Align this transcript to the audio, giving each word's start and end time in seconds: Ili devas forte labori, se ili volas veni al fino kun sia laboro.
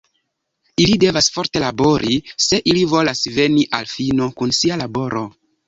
Ili 0.85 0.95
devas 1.03 1.27
forte 1.35 1.61
labori, 1.65 2.17
se 2.47 2.61
ili 2.73 2.87
volas 2.95 3.23
veni 3.37 3.69
al 3.81 3.89
fino 3.95 4.33
kun 4.43 4.59
sia 4.63 4.83
laboro. 4.85 5.27